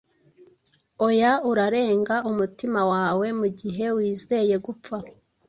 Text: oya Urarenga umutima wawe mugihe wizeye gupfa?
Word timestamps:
oya 1.07 1.31
Urarenga 1.49 2.15
umutima 2.29 2.81
wawe 2.91 3.27
mugihe 3.39 3.85
wizeye 3.95 4.55
gupfa? 4.65 4.95